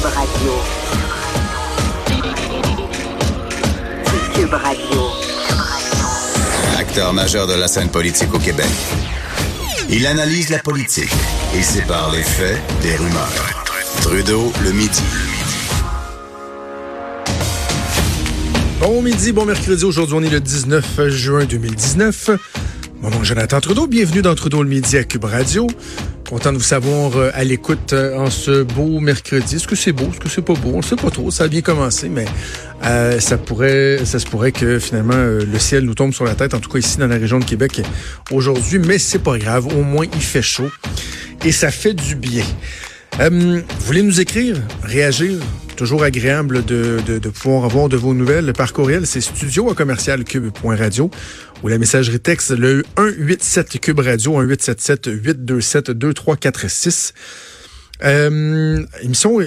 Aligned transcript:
Cube 0.00 0.12
Radio. 0.14 0.52
Cube 4.34 4.54
Radio. 4.54 5.00
Acteur 6.78 7.12
majeur 7.12 7.46
de 7.46 7.52
la 7.52 7.68
scène 7.68 7.90
politique 7.90 8.32
au 8.32 8.38
Québec. 8.38 8.70
Il 9.90 10.06
analyse 10.06 10.48
la 10.48 10.58
politique 10.60 11.12
et 11.54 11.62
sépare 11.62 12.12
les 12.12 12.22
faits 12.22 12.58
des 12.80 12.96
rumeurs. 12.96 13.64
Trudeau 14.00 14.50
le 14.64 14.72
midi. 14.72 15.02
Bon 18.80 19.02
midi, 19.02 19.32
bon 19.32 19.44
mercredi. 19.44 19.84
Aujourd'hui, 19.84 20.14
on 20.18 20.22
est 20.22 20.30
le 20.30 20.40
19 20.40 21.08
juin 21.08 21.44
2019. 21.44 22.30
Mon 23.02 23.10
nom 23.10 23.20
est 23.20 23.26
Jonathan 23.26 23.60
Trudeau. 23.60 23.86
Bienvenue 23.86 24.22
dans 24.22 24.34
Trudeau 24.34 24.62
le 24.62 24.68
midi 24.70 24.96
à 24.96 25.04
Cube 25.04 25.26
Radio. 25.26 25.66
Content 26.28 26.52
de 26.52 26.58
vous 26.58 26.62
savoir 26.62 27.16
euh, 27.16 27.30
à 27.34 27.42
l'écoute 27.42 27.92
euh, 27.92 28.16
en 28.16 28.30
ce 28.30 28.62
beau 28.62 29.00
mercredi. 29.00 29.56
Est-ce 29.56 29.66
que 29.66 29.74
c'est 29.74 29.92
beau? 29.92 30.04
Est-ce 30.12 30.20
que 30.20 30.28
c'est 30.28 30.42
pas 30.42 30.54
beau? 30.54 30.70
On 30.74 30.76
ne 30.78 30.82
sait 30.82 30.94
pas 30.96 31.10
trop. 31.10 31.30
Ça 31.32 31.44
a 31.44 31.48
bien 31.48 31.60
commencé, 31.60 32.08
mais 32.08 32.24
euh, 32.84 33.18
ça 33.18 33.36
pourrait, 33.36 34.00
ça 34.04 34.20
se 34.20 34.26
pourrait 34.26 34.52
que 34.52 34.78
finalement 34.78 35.14
euh, 35.16 35.44
le 35.44 35.58
ciel 35.58 35.84
nous 35.84 35.94
tombe 35.94 36.12
sur 36.12 36.24
la 36.24 36.36
tête. 36.36 36.54
En 36.54 36.60
tout 36.60 36.70
cas 36.70 36.78
ici 36.78 36.98
dans 36.98 37.08
la 37.08 37.16
région 37.16 37.40
de 37.40 37.44
Québec 37.44 37.82
aujourd'hui. 38.30 38.78
Mais 38.78 38.98
c'est 38.98 39.18
pas 39.18 39.38
grave. 39.38 39.66
Au 39.76 39.82
moins 39.82 40.06
il 40.14 40.22
fait 40.22 40.42
chaud 40.42 40.70
et 41.44 41.50
ça 41.50 41.72
fait 41.72 41.94
du 41.94 42.14
bien. 42.14 42.44
Euh, 43.18 43.28
vous 43.30 43.86
voulez 43.86 44.02
nous 44.02 44.20
écrire, 44.20 44.56
réagir? 44.84 45.38
Toujours 45.76 46.02
agréable 46.02 46.62
de, 46.64 46.98
de, 47.06 47.18
de 47.18 47.28
pouvoir 47.30 47.64
avoir 47.64 47.88
de 47.88 47.96
vos 47.96 48.12
nouvelles 48.12 48.52
par 48.52 48.74
courriel. 48.74 49.06
C'est 49.06 49.22
studio 49.22 49.70
à 49.70 49.74
commercial 49.74 50.24
cube.radio 50.24 51.10
ou 51.62 51.68
la 51.68 51.78
messagerie 51.78 52.20
texte 52.20 52.50
le 52.50 52.84
187 52.96 53.80
cube 53.80 54.00
radio 54.00 54.40
1877 54.40 55.06
827 55.06 55.90
2346. 55.90 57.14
Euh, 58.02 58.82
émission, 59.02 59.40
euh, 59.40 59.44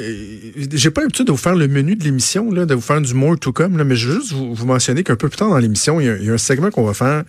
j'ai 0.71 0.91
pas 0.91 1.01
l'habitude 1.01 1.25
de 1.25 1.31
vous 1.31 1.37
faire 1.37 1.55
le 1.55 1.67
menu 1.67 1.95
de 1.95 2.03
l'émission, 2.03 2.51
là, 2.51 2.65
de 2.65 2.75
vous 2.75 2.81
faire 2.81 3.01
du 3.01 3.13
more 3.15 3.37
to 3.39 3.51
come, 3.51 3.77
là, 3.77 3.83
mais 3.83 3.95
je 3.95 4.09
veux 4.09 4.19
juste 4.19 4.33
vous, 4.33 4.65
mentionner 4.65 5.03
qu'un 5.03 5.15
peu 5.15 5.27
plus 5.27 5.37
tard 5.37 5.49
dans 5.49 5.57
l'émission, 5.57 5.99
il, 5.99 6.17
il, 6.19 6.27
y 6.27 6.29
a 6.29 6.33
un 6.33 6.37
segment 6.37 6.69
qu'on 6.69 6.83
va 6.83 6.93
faire 6.93 7.23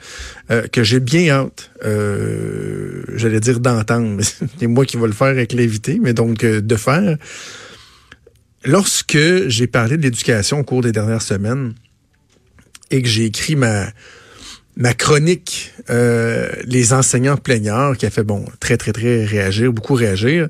euh, 0.50 0.66
que 0.68 0.82
j'ai 0.82 1.00
bien 1.00 1.30
hâte, 1.30 1.70
euh, 1.84 3.02
j'allais 3.14 3.40
dire 3.40 3.60
d'entendre, 3.60 4.20
c'est 4.58 4.66
moi 4.66 4.84
qui 4.84 4.98
vais 4.98 5.06
le 5.06 5.12
faire 5.12 5.28
avec 5.28 5.52
l'invité, 5.52 5.98
mais 6.02 6.12
donc 6.12 6.44
euh, 6.44 6.60
de 6.60 6.76
faire. 6.76 7.16
Lorsque 8.66 9.18
j'ai 9.46 9.66
parlé 9.66 9.96
de 9.96 10.02
l'éducation 10.02 10.60
au 10.60 10.64
cours 10.64 10.82
des 10.82 10.92
dernières 10.92 11.22
semaines 11.22 11.74
et 12.90 13.02
que 13.02 13.08
j'ai 13.08 13.24
écrit 13.24 13.56
ma 13.56 13.86
ma 14.76 14.94
chronique 14.94 15.72
euh, 15.90 16.48
les 16.64 16.92
enseignants 16.92 17.36
plaignards 17.36 17.96
qui 17.96 18.06
a 18.06 18.10
fait 18.10 18.24
bon 18.24 18.44
très 18.60 18.76
très 18.76 18.92
très 18.92 19.24
réagir 19.24 19.72
beaucoup 19.72 19.94
réagir. 19.94 20.48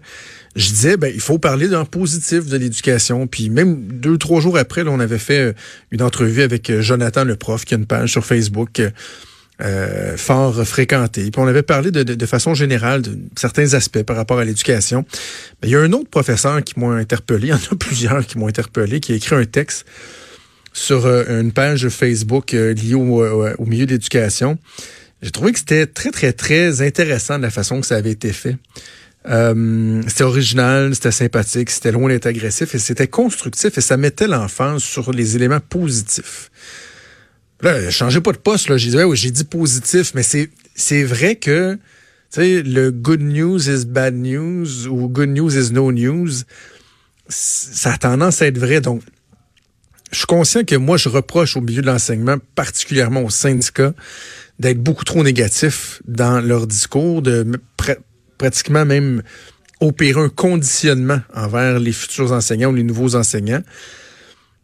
Je 0.56 0.68
disais 0.68 0.96
ben 0.96 1.10
il 1.12 1.20
faut 1.20 1.38
parler 1.38 1.68
d'un 1.68 1.84
positif 1.84 2.46
de 2.46 2.56
l'éducation. 2.56 3.26
Puis 3.26 3.50
même 3.50 3.82
deux 3.82 4.18
trois 4.18 4.40
jours 4.40 4.56
après 4.56 4.84
là, 4.84 4.90
on 4.90 5.00
avait 5.00 5.18
fait 5.18 5.54
une 5.90 6.02
entrevue 6.02 6.42
avec 6.42 6.80
Jonathan 6.80 7.24
le 7.24 7.36
prof 7.36 7.64
qui 7.64 7.74
a 7.74 7.76
une 7.76 7.86
page 7.86 8.12
sur 8.12 8.24
Facebook 8.24 8.80
euh, 9.62 10.16
fort 10.16 10.66
fréquentée. 10.66 11.30
Puis 11.30 11.40
on 11.40 11.46
avait 11.46 11.62
parlé 11.62 11.92
de, 11.92 12.26
façon 12.26 12.54
générale 12.54 13.02
de 13.02 13.16
certains 13.36 13.74
aspects 13.74 14.02
par 14.02 14.16
rapport 14.16 14.40
à 14.40 14.44
l'éducation. 14.44 15.04
Il 15.62 15.68
y 15.68 15.76
a 15.76 15.80
un 15.80 15.92
autre 15.92 16.10
professeur 16.10 16.62
qui 16.64 16.78
m'a 16.80 16.88
interpellé 16.88 17.46
il 17.48 17.50
y 17.50 17.52
en 17.52 17.56
a 17.56 17.76
plusieurs 17.78 18.26
qui 18.26 18.36
m'ont 18.36 18.48
interpellé 18.48 18.98
qui 18.98 19.12
a 19.12 19.14
écrit 19.14 19.36
un 19.36 19.44
texte 19.44 19.86
sur 20.74 21.06
euh, 21.06 21.40
une 21.40 21.52
page 21.52 21.88
Facebook 21.88 22.52
euh, 22.52 22.74
liée 22.74 22.94
au, 22.94 23.22
euh, 23.22 23.54
au 23.58 23.64
milieu 23.64 23.86
d'éducation. 23.86 24.58
J'ai 25.22 25.30
trouvé 25.30 25.52
que 25.52 25.58
c'était 25.58 25.86
très, 25.86 26.10
très, 26.10 26.34
très 26.34 26.82
intéressant 26.82 27.38
de 27.38 27.42
la 27.42 27.50
façon 27.50 27.80
que 27.80 27.86
ça 27.86 27.96
avait 27.96 28.10
été 28.10 28.32
fait. 28.32 28.56
Euh, 29.26 30.02
c'était 30.06 30.24
original, 30.24 30.94
c'était 30.94 31.12
sympathique, 31.12 31.70
c'était 31.70 31.92
loin 31.92 32.10
d'être 32.10 32.26
agressif 32.26 32.74
et 32.74 32.78
c'était 32.78 33.06
constructif 33.06 33.78
et 33.78 33.80
ça 33.80 33.96
mettait 33.96 34.26
l'enfant 34.26 34.78
sur 34.78 35.12
les 35.12 35.36
éléments 35.36 35.60
positifs. 35.60 36.50
Là, 37.62 37.90
changez 37.90 38.20
pas 38.20 38.32
de 38.32 38.38
poste, 38.38 38.68
là. 38.68 38.76
J'ai 38.76 38.90
dit, 38.90 38.98
j'ai 39.14 39.30
dit 39.30 39.44
positif, 39.44 40.12
mais 40.14 40.22
c'est, 40.22 40.50
c'est 40.74 41.04
vrai 41.04 41.36
que, 41.36 41.74
tu 41.74 41.80
sais, 42.30 42.62
le 42.62 42.90
good 42.90 43.22
news 43.22 43.70
is 43.70 43.86
bad 43.86 44.14
news 44.14 44.86
ou 44.88 45.08
good 45.08 45.30
news 45.30 45.56
is 45.56 45.72
no 45.72 45.90
news, 45.90 46.42
ça 47.28 47.94
a 47.94 47.96
tendance 47.96 48.42
à 48.42 48.46
être 48.48 48.58
vrai. 48.58 48.82
Donc, 48.82 49.00
je 50.14 50.18
suis 50.18 50.26
conscient 50.26 50.62
que 50.64 50.76
moi, 50.76 50.96
je 50.96 51.08
reproche 51.08 51.56
au 51.56 51.60
milieu 51.60 51.82
de 51.82 51.86
l'enseignement, 51.86 52.36
particulièrement 52.54 53.22
aux 53.22 53.30
syndicats, 53.30 53.94
d'être 54.60 54.80
beaucoup 54.80 55.04
trop 55.04 55.24
négatifs 55.24 56.00
dans 56.06 56.40
leur 56.40 56.66
discours, 56.68 57.20
de 57.20 57.44
pr 57.76 57.92
pratiquement 58.38 58.84
même 58.84 59.22
opérer 59.80 60.20
un 60.20 60.28
conditionnement 60.28 61.20
envers 61.34 61.78
les 61.78 61.92
futurs 61.92 62.32
enseignants 62.32 62.70
ou 62.70 62.74
les 62.74 62.82
nouveaux 62.82 63.16
enseignants. 63.16 63.62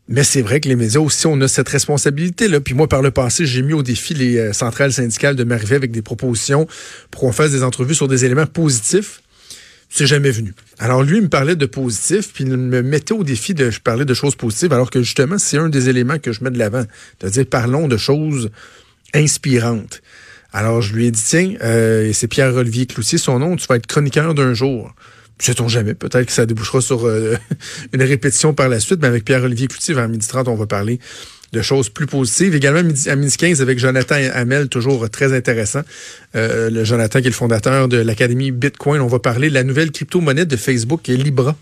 Mais 0.09 0.25
c'est 0.25 0.43
vrai 0.43 0.61
que 0.61 0.69
les 0.69 0.77
médias 0.77 1.01
aussi, 1.01 1.27
on 1.27 1.47
cette 1.47 1.69
responsabilité-là. 1.69 2.61
Puis 2.61 2.75
moi, 2.75 2.89
par 2.89 3.03
le 3.03 3.11
passé, 3.11 3.47
j'ai 3.47 3.63
mis 3.63 3.73
au 3.73 3.83
défi 3.83 4.15
les 4.15 4.39
euh, 4.39 4.53
centrales 4.53 4.93
syndicales 4.93 5.37
de 5.37 5.45
m'arriver 5.45 5.77
avec 5.77 5.93
des 5.93 6.03
propositions 6.03 6.67
pour 7.11 7.23
qu'on 7.23 7.33
fasse 7.33 7.53
des 7.53 7.63
entrevues 7.63 7.95
sur 7.95 8.09
des 8.09 8.25
éléments 8.25 8.47
positifs 8.47 9.23
c'est 9.91 10.07
jamais 10.07 10.31
venu. 10.31 10.55
Alors 10.79 11.03
lui, 11.03 11.19
il 11.19 11.25
me 11.25 11.29
parlait 11.29 11.57
de 11.57 11.67
positif, 11.67 12.33
puis 12.33 12.45
il 12.45 12.57
me 12.57 12.81
mettait 12.81 13.13
au 13.13 13.25
défi 13.25 13.55
de 13.55 13.71
parler 13.83 14.05
de 14.05 14.15
choses 14.15 14.37
positives, 14.37 14.73
alors 14.73 14.89
que 14.89 15.03
justement, 15.03 15.37
c'est 15.37 15.59
un 15.59 15.69
des 15.69 15.89
éléments 15.89 16.19
que 16.19 16.33
je 16.33 16.43
mets 16.45 16.51
de 16.51 16.59
l'avant. 16.59 16.85
C'est-à-dire, 17.19 17.45
parlons 17.47 17.89
de 17.89 17.97
choses 17.97 18.51
inspirantes. 19.13 20.01
Alors 20.53 20.81
je 20.81 20.95
lui 20.95 21.07
ai 21.07 21.11
dit, 21.11 21.23
tiens, 21.23 21.55
euh, 21.63 22.13
c'est 22.13 22.29
Pierre-Olivier 22.29 22.87
Cloutier, 22.87 23.19
son 23.19 23.41
nom, 23.41 23.57
tu 23.57 23.67
vas 23.67 23.77
être 23.77 23.87
chroniqueur 23.87 24.35
d'un 24.35 24.55
jour. 24.55 24.95
Sait-on 25.39 25.69
jamais, 25.69 25.95
peut-être 25.95 26.27
que 26.27 26.33
ça 26.33 26.47
débouchera 26.47 26.81
sur 26.81 27.07
euh, 27.07 27.37
une 27.93 28.03
répétition 28.03 28.55
par 28.55 28.69
la 28.69 28.79
suite, 28.79 29.01
mais 29.01 29.09
avec 29.09 29.25
Pierre-Olivier 29.25 29.67
Cloutier, 29.67 29.95
vers 29.95 30.09
midi 30.09 30.27
30, 30.27 30.49
on 30.49 30.55
va 30.55 30.67
parler 30.67 31.01
de 31.53 31.63
choses 31.63 31.89
plus 31.89 32.07
positives. 32.07 32.55
Également 32.55 32.89
à 33.07 33.17
midi 33.17 33.37
15 33.37 33.63
avec 33.63 33.79
Jonathan 33.79 34.17
Hamel, 34.35 34.69
toujours 34.69 35.09
très 35.11 35.33
intéressant. 35.33 35.83
Euh, 36.37 36.71
le 36.71 36.85
Jonathan 36.85 37.21
qui 37.21 37.27
est 37.27 37.31
le 37.31 37.35
fondateur 37.35 37.89
de 37.89 37.97
l'Académie 37.97 38.51
Bitcoin. 38.51 39.01
On 39.01 39.09
va 39.09 39.19
parler 39.19 39.49
de 39.49 39.55
la 39.55 39.65
nouvelle 39.65 39.91
crypto-monnaie 39.91 40.47
de 40.47 40.57
Facebook 40.57 41.01
qui 41.03 41.13
est 41.13 41.17
Libra 41.17 41.57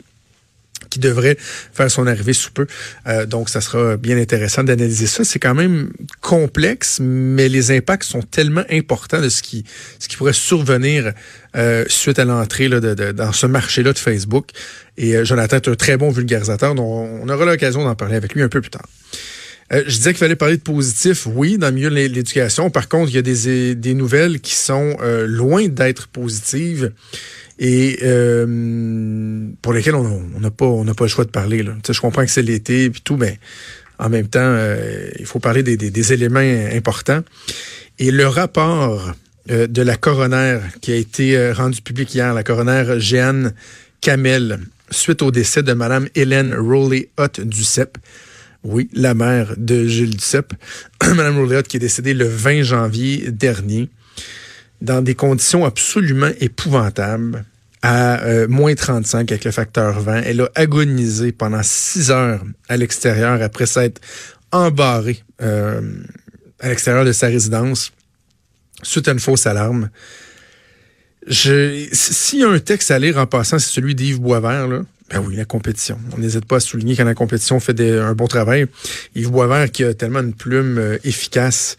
qui 0.90 0.98
devrait 0.98 1.36
faire 1.38 1.90
son 1.90 2.06
arrivée 2.06 2.32
sous 2.32 2.50
peu. 2.50 2.66
Euh, 3.06 3.26
donc, 3.26 3.48
ça 3.48 3.60
sera 3.60 3.96
bien 3.96 4.18
intéressant 4.18 4.64
d'analyser 4.64 5.06
ça. 5.06 5.24
C'est 5.24 5.38
quand 5.38 5.54
même 5.54 5.90
complexe, 6.20 6.98
mais 7.00 7.48
les 7.48 7.70
impacts 7.70 8.04
sont 8.04 8.22
tellement 8.22 8.64
importants 8.70 9.20
de 9.20 9.28
ce 9.28 9.42
qui, 9.42 9.64
pourrait 10.16 10.32
survenir 10.32 11.12
euh, 11.56 11.84
suite 11.88 12.18
à 12.18 12.24
l'entrée 12.24 12.68
dans 12.68 13.32
ce 13.32 13.46
marché-là 13.46 13.92
de 13.92 13.98
Facebook. 13.98 14.50
Et 14.96 15.16
euh, 15.16 15.24
Jonathan 15.24 15.56
est 15.56 15.68
un 15.68 15.74
très 15.74 15.96
bon 15.96 16.10
vulgarisateur, 16.10 16.74
donc 16.74 17.08
on 17.22 17.28
aura 17.28 17.44
l'occasion 17.44 17.84
d'en 17.84 17.94
parler 17.94 18.16
avec 18.16 18.34
lui 18.34 18.42
un 18.42 18.48
peu 18.48 18.60
plus 18.60 18.70
tard. 18.70 18.86
Euh, 19.72 19.82
je 19.86 19.96
disais 19.96 20.10
qu'il 20.10 20.18
fallait 20.18 20.36
parler 20.36 20.56
de 20.56 20.62
positif, 20.62 21.26
oui, 21.26 21.58
dans 21.58 21.68
le 21.68 21.74
milieu 21.74 21.90
de 21.90 21.94
l'éducation. 21.94 22.70
Par 22.70 22.88
contre, 22.88 23.10
il 23.10 23.16
y 23.16 23.18
a 23.18 23.22
des, 23.22 23.74
des 23.74 23.94
nouvelles 23.94 24.40
qui 24.40 24.54
sont 24.54 24.96
euh, 25.02 25.26
loin 25.26 25.68
d'être 25.68 26.08
positives 26.08 26.92
et 27.58 27.98
euh, 28.02 29.48
pour 29.60 29.72
lesquelles 29.72 29.96
on 29.96 30.22
n'a 30.40 30.50
pas, 30.50 30.64
on 30.64 30.84
n'a 30.84 30.94
pas 30.94 31.04
le 31.04 31.08
choix 31.08 31.24
de 31.24 31.30
parler. 31.30 31.62
Là. 31.62 31.74
je 31.88 32.00
comprends 32.00 32.24
que 32.24 32.30
c'est 32.30 32.42
l'été 32.42 32.84
et 32.84 32.90
tout, 32.90 33.16
mais 33.16 33.38
en 33.98 34.08
même 34.08 34.28
temps, 34.28 34.40
euh, 34.40 35.10
il 35.18 35.26
faut 35.26 35.40
parler 35.40 35.62
des, 35.62 35.76
des, 35.76 35.90
des, 35.90 36.12
éléments 36.12 36.38
importants. 36.38 37.22
Et 37.98 38.10
le 38.10 38.26
rapport 38.28 39.12
de 39.48 39.82
la 39.82 39.96
coroner 39.96 40.58
qui 40.82 40.92
a 40.92 40.96
été 40.96 41.52
rendu 41.52 41.80
public 41.80 42.14
hier, 42.14 42.32
la 42.34 42.44
coroner 42.44 42.84
Jeanne 42.98 43.54
Kamel, 44.02 44.60
suite 44.90 45.22
au 45.22 45.30
décès 45.30 45.62
de 45.62 45.72
Mme 45.72 46.08
Hélène 46.14 46.54
Rowley-Hutt 46.54 47.40
du 47.40 47.64
CEP, 47.64 47.98
oui, 48.64 48.88
la 48.92 49.14
mère 49.14 49.54
de 49.56 49.86
Gilles 49.86 50.16
Duceppe, 50.16 50.52
Mme 51.02 51.38
Rouléot, 51.38 51.62
qui 51.62 51.76
est 51.76 51.80
décédée 51.80 52.14
le 52.14 52.26
20 52.26 52.62
janvier 52.62 53.30
dernier, 53.30 53.88
dans 54.80 55.02
des 55.02 55.14
conditions 55.14 55.64
absolument 55.64 56.30
épouvantables, 56.40 57.44
à 57.82 58.20
euh, 58.24 58.48
moins 58.48 58.74
35 58.74 59.30
avec 59.30 59.44
le 59.44 59.50
facteur 59.50 60.00
20. 60.00 60.22
Elle 60.22 60.40
a 60.40 60.50
agonisé 60.54 61.32
pendant 61.32 61.62
six 61.62 62.10
heures 62.10 62.44
à 62.68 62.76
l'extérieur 62.76 63.40
après 63.40 63.66
s'être 63.66 64.00
embarrée 64.50 65.22
euh, 65.40 65.80
à 66.60 66.68
l'extérieur 66.68 67.04
de 67.04 67.12
sa 67.12 67.28
résidence 67.28 67.92
suite 68.82 69.08
à 69.08 69.12
une 69.12 69.20
fausse 69.20 69.46
alarme. 69.46 69.90
S'il 71.30 72.38
y 72.40 72.44
a 72.44 72.48
un 72.48 72.58
texte 72.58 72.90
à 72.90 72.98
lire 72.98 73.18
en 73.18 73.26
passant, 73.26 73.58
c'est 73.58 73.70
celui 73.70 73.94
d'Yves 73.94 74.20
Boisvert, 74.20 74.66
là. 74.66 74.82
Ben 75.10 75.20
oui, 75.20 75.36
la 75.36 75.44
compétition. 75.44 75.98
On 76.14 76.18
n'hésite 76.18 76.44
pas 76.44 76.56
à 76.56 76.60
souligner 76.60 76.96
quand 76.96 77.04
la 77.04 77.14
compétition 77.14 77.60
fait 77.60 77.74
des, 77.74 77.92
un 77.92 78.14
bon 78.14 78.26
travail. 78.26 78.66
Yves 79.14 79.30
Boisvert, 79.30 79.70
qui 79.70 79.84
a 79.84 79.94
tellement 79.94 80.20
une 80.20 80.34
plume 80.34 80.78
euh, 80.78 80.98
efficace 81.04 81.76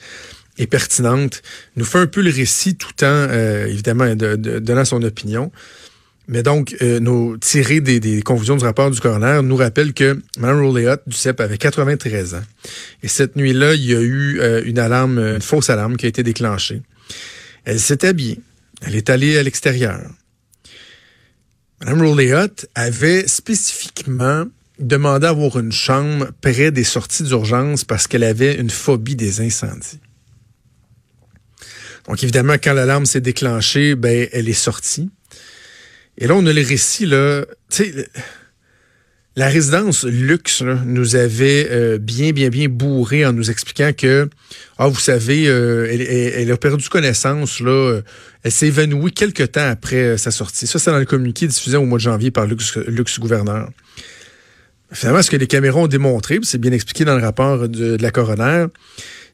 et 0.58 0.68
pertinente, 0.68 1.42
nous 1.76 1.86
fait 1.86 2.00
un 2.00 2.08
peu 2.08 2.22
le 2.22 2.31
récit 2.31 2.76
tout 2.76 3.04
en, 3.04 3.06
euh, 3.06 3.66
évidemment, 3.68 4.16
de, 4.16 4.36
de, 4.36 4.60
donnant 4.60 4.86
son 4.86 5.02
opinion. 5.04 5.52
Mais 6.28 6.44
donc, 6.44 6.76
euh, 6.84 7.00
nos 7.00 7.38
des, 7.38 8.00
des, 8.00 8.22
conclusions 8.22 8.56
du 8.56 8.64
rapport 8.64 8.92
du 8.92 9.00
coroner 9.00 9.42
nous 9.42 9.56
rappellent 9.56 9.94
que 9.94 10.22
Mme 10.38 10.62
Rolléot 10.62 10.98
du 11.08 11.16
CEP 11.16 11.40
avait 11.42 11.58
93 11.58 12.36
ans. 12.36 12.44
Et 13.02 13.08
cette 13.08 13.36
nuit-là, 13.36 13.74
il 13.74 13.86
y 13.86 13.96
a 13.96 14.00
eu 14.00 14.40
euh, 14.40 14.62
une 14.64 14.78
alarme, 14.78 15.18
une 15.18 15.42
fausse 15.42 15.72
alarme 15.72 15.98
qui 15.98 16.06
a 16.06 16.10
été 16.10 16.22
déclenchée. 16.22 16.84
Elle 17.66 17.80
s'est 17.80 18.06
habillée. 18.06 18.40
Elle 18.86 18.96
est 18.96 19.10
allée 19.10 19.40
à 19.40 19.44
l'extérieur. 19.44 20.02
Mme 21.81 22.02
Rolléot 22.02 22.66
avait 22.76 23.28
spécifiquement 23.28 24.46
demandé 24.80 25.28
à 25.28 25.30
avoir 25.30 25.60
une 25.60 25.72
chambre 25.72 26.28
près 26.42 26.72
des 26.72 26.84
sorties 26.84 27.24
d'urgence 27.24 27.84
parce 27.84 28.08
qu'elle 28.08 28.24
avait 28.24 28.56
une 28.56 28.70
phobie 28.70 29.16
des 29.16 29.42
incendies. 29.42 30.00
Donc 32.08 32.24
évidemment, 32.24 32.54
quand 32.54 32.74
l'alarme 32.74 33.06
s'est 33.06 33.22
déclenchée, 33.22 33.96
ben 33.96 34.28
elle 34.31 34.50
est 34.50 34.54
sortie. 34.54 35.10
Et 36.18 36.28
là, 36.28 36.36
on 36.36 36.46
a 36.46 36.54
le 36.54 36.62
récit, 36.62 37.06
là. 37.06 37.46
La 39.36 39.48
résidence 39.48 40.04
luxe 40.04 40.64
nous 40.86 41.16
avait 41.16 41.68
euh, 41.70 41.98
bien, 41.98 42.31
bien, 42.31 42.50
bien 42.50 42.68
bourré 42.68 43.26
en 43.26 43.31
nous 43.31 43.50
expliquant 43.50 43.92
que, 43.96 44.30
ah, 44.78 44.88
vous 44.88 45.00
savez, 45.00 45.48
euh, 45.48 45.88
elle, 45.90 46.52
a 46.52 46.58
perdu 46.58 46.90
connaissance, 46.90 47.60
là. 47.60 47.72
Euh, 47.72 48.02
elle 48.44 48.52
s'est 48.52 48.68
évanouie 48.68 49.12
quelques 49.12 49.52
temps 49.52 49.70
après 49.70 50.18
sa 50.18 50.31
sortie. 50.31 50.66
Ça, 50.66 50.80
c'est 50.80 50.92
dans 50.92 50.98
le 50.98 51.06
communiqué 51.06 51.46
diffusé 51.46 51.78
au 51.78 51.86
mois 51.86 51.98
de 51.98 52.04
janvier 52.04 52.31
par 52.31 52.48
Luxe, 52.48 52.78
Luxe 52.88 53.20
Gouverneur. 53.20 53.70
Finalement, 54.92 55.22
ce 55.22 55.30
que 55.30 55.38
les 55.38 55.48
caméras 55.48 55.81
ont 55.81 55.88
démontré, 55.88 56.40
c'est 56.44 56.58
bien 56.58 56.72
expliqué 56.72 57.06
dans 57.06 57.16
le 57.16 57.22
rapport 57.22 57.68
de, 57.70 57.98
de 57.98 58.02
la 58.02 58.12
coroner, 58.12 58.66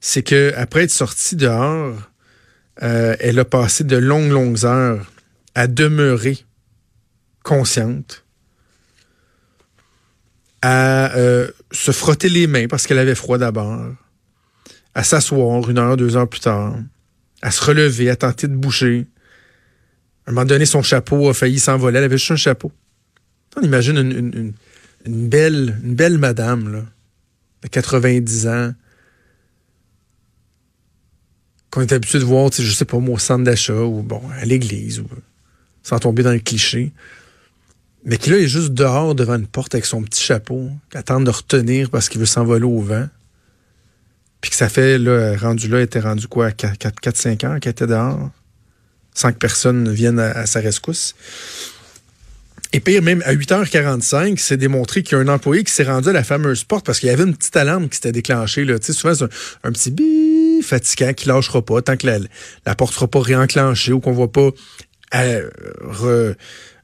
c'est 0.01 0.23
que 0.23 0.53
après 0.57 0.83
être 0.83 0.91
sortie 0.91 1.35
dehors, 1.35 1.95
elle 2.77 3.39
a 3.39 3.45
passé 3.45 3.83
de 3.83 3.95
longues, 3.95 4.31
longues 4.31 4.65
heures 4.65 5.11
à 5.53 5.67
demeurer 5.67 6.39
consciente, 7.43 8.24
à 10.65 11.15
euh, 11.15 11.47
se 11.71 11.91
frotter 11.91 12.27
les 12.27 12.47
mains 12.47 12.65
parce 12.67 12.87
qu'elle 12.87 12.97
avait 12.97 13.13
froid 13.13 13.37
d'abord, 13.37 13.79
à 14.95 15.03
s'asseoir 15.03 15.69
une 15.69 15.77
heure, 15.77 15.95
deux 15.95 16.17
heures 16.17 16.27
plus 16.27 16.39
tard, 16.39 16.75
à 17.43 17.51
se 17.51 17.63
relever, 17.63 18.09
à 18.09 18.15
tenter 18.15 18.47
de 18.47 18.55
bouger. 18.55 19.05
À 20.25 20.31
un 20.31 20.33
moment 20.33 20.45
donné, 20.47 20.65
son 20.65 20.81
chapeau 20.81 21.29
a 21.29 21.35
failli 21.35 21.59
s'envoler. 21.59 21.99
Elle 21.99 22.05
avait 22.05 22.17
juste 22.17 22.31
un 22.31 22.35
chapeau. 22.35 22.71
On 23.57 23.61
imagine 23.61 24.53
une 25.05 25.29
belle, 25.29 25.79
une 25.83 25.93
belle 25.93 26.17
madame, 26.17 26.73
là, 26.73 26.81
de 27.61 27.67
90 27.67 28.47
ans, 28.47 28.73
qu'on 31.69 31.81
est 31.81 31.93
habitué 31.93 32.17
de 32.17 32.23
voir, 32.23 32.49
je 32.51 32.71
sais 32.71 32.85
pas 32.85 32.97
moi, 32.97 33.13
au 33.13 33.19
centre 33.19 33.43
d'achat 33.43 33.83
ou 33.83 34.01
bon, 34.01 34.23
à 34.41 34.45
l'église, 34.45 34.99
ou 34.99 35.07
sans 35.83 35.99
tomber 35.99 36.23
dans 36.23 36.33
le 36.33 36.39
cliché 36.39 36.91
mais 38.05 38.17
qui 38.17 38.29
là 38.29 38.37
est 38.37 38.47
juste 38.47 38.73
dehors 38.73 39.15
devant 39.15 39.35
une 39.35 39.47
porte 39.47 39.73
avec 39.73 39.85
son 39.85 40.03
petit 40.03 40.23
chapeau, 40.23 40.69
qui 40.91 40.97
attend 40.97 41.19
de 41.19 41.29
retenir 41.29 41.89
parce 41.89 42.07
qu'il 42.07 42.19
veut 42.19 42.27
s'envoler 42.27 42.65
au 42.65 42.79
vent. 42.79 43.07
Puis 44.41 44.51
que 44.51 44.57
ça 44.57 44.69
fait, 44.69 44.99
là, 44.99 45.35
rendu 45.37 45.67
là, 45.67 45.81
était 45.81 45.99
rendu 45.99 46.27
quoi, 46.27 46.51
4-5 46.51 47.45
heures 47.45 47.59
qu'elle 47.59 47.71
était 47.71 47.87
dehors, 47.87 48.29
sans 49.15 49.31
que 49.31 49.37
personne 49.37 49.91
vienne 49.91 50.19
à, 50.19 50.45
sa 50.45 50.59
rescousse. 50.59 51.15
Et 52.73 52.79
pire, 52.79 53.01
même 53.01 53.23
à 53.25 53.33
8h45, 53.33 54.37
c'est 54.37 54.57
démontré 54.57 55.01
qu'il 55.01 55.17
y 55.17 55.21
a 55.21 55.23
un 55.23 55.27
employé 55.27 55.63
qui 55.63 55.71
s'est 55.71 55.85
rendu 55.85 56.09
à 56.09 56.13
la 56.13 56.23
fameuse 56.23 56.63
porte 56.63 56.85
parce 56.85 56.99
qu'il 56.99 57.07
y 57.07 57.11
avait 57.11 57.23
une 57.23 57.35
petite 57.35 57.55
alarme 57.55 57.89
qui 57.89 57.95
s'était 57.95 58.11
déclenchée. 58.11 58.65
Tu 58.65 58.77
sais, 58.81 58.93
souvent, 58.93 59.15
c'est 59.15 59.25
un, 59.63 59.71
petit 59.71 59.89
bi 59.89 60.61
fatigant 60.61 61.13
qui 61.13 61.27
lâchera 61.27 61.63
pas 61.63 61.81
tant 61.81 61.97
que 61.97 62.05
la, 62.05 62.75
porte 62.75 62.93
sera 62.93 63.07
pas 63.07 63.21
réenclenchée 63.21 63.93
ou 63.93 63.99
qu'on 63.99 64.11
voit 64.11 64.31
pas 64.31 64.49
euh, 65.15 66.33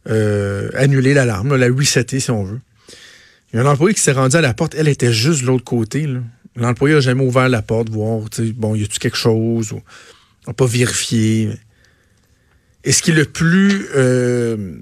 euh, 0.09 0.69
annuler 0.75 1.13
l'alarme, 1.13 1.55
la 1.55 1.67
resetter 1.67 2.19
si 2.19 2.31
on 2.31 2.43
veut. 2.43 2.59
Il 3.53 3.57
y 3.57 3.59
a 3.59 3.63
un 3.63 3.71
employé 3.71 3.93
qui 3.93 4.01
s'est 4.01 4.13
rendu 4.13 4.35
à 4.35 4.41
la 4.41 4.53
porte, 4.53 4.75
elle 4.75 4.87
était 4.87 5.13
juste 5.13 5.41
de 5.41 5.47
l'autre 5.47 5.63
côté. 5.63 6.07
L'employé 6.55 6.95
n'a 6.95 7.01
jamais 7.01 7.23
ouvert 7.23 7.49
la 7.49 7.61
porte, 7.61 7.89
voir, 7.89 8.21
bon, 8.55 8.75
y 8.75 8.83
a-tu 8.83 8.99
quelque 8.99 9.17
chose, 9.17 9.73
ou 9.73 9.81
n'a 10.47 10.53
pas 10.53 10.65
vérifié. 10.65 11.49
Et 12.83 12.91
ce 12.91 13.01
qui 13.01 13.11
est 13.11 13.15
le 13.15 13.25
plus 13.25 13.87
euh, 13.95 14.75